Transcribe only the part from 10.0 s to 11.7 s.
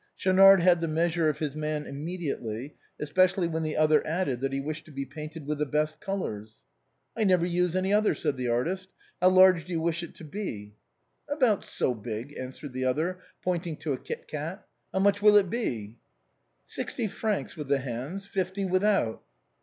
it to be?"" About